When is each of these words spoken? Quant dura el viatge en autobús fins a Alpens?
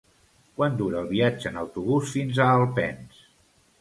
Quant 0.61 0.77
dura 0.79 0.97
el 1.05 1.11
viatge 1.11 1.51
en 1.51 1.61
autobús 1.65 2.17
fins 2.17 2.41
a 2.41 2.49
Alpens? 2.57 3.21